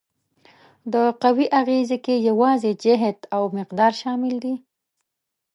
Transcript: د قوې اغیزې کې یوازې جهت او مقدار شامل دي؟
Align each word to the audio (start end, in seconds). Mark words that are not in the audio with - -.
د 0.93 0.95
قوې 1.21 1.45
اغیزې 1.59 1.97
کې 2.05 2.15
یوازې 2.29 2.71
جهت 2.83 3.19
او 3.35 3.43
مقدار 3.57 3.91
شامل 4.01 4.35
دي؟ 4.43 4.55